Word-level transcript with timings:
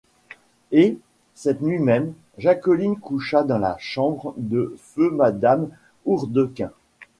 Et, 0.71 0.97
cette 1.35 1.61
nuit 1.61 1.77
même, 1.77 2.13
Jacqueline 2.39 2.97
coucha 2.97 3.43
dans 3.43 3.59
la 3.59 3.75
chambre 3.77 4.33
de 4.37 4.75
feu 4.79 5.11
madame 5.11 5.69
Hourdequin. 6.07 6.71